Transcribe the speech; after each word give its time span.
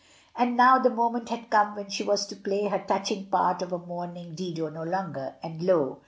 And 0.35 0.57
now 0.57 0.79
the 0.79 0.89
moment 0.89 1.29
had 1.29 1.51
come 1.51 1.75
when 1.75 1.91
she 1.91 2.03
was 2.03 2.25
to 2.25 2.35
play 2.35 2.67
her 2.67 2.83
touching 2.87 3.27
part 3.27 3.61
of 3.61 3.71
a 3.71 3.77
mourning 3.77 4.33
Dido 4.33 4.67
no 4.67 4.81
longer, 4.81 5.35
and 5.43 5.61
lo! 5.61 5.99